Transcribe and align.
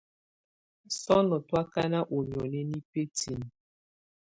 Sɔ́nɔ̀ 0.99 1.39
tú 1.47 1.53
ákáná 1.61 1.99
ú 2.15 2.17
nióni 2.27 2.59
nɛ́ 2.69 2.81
bǝ́tinǝ́. 2.89 3.49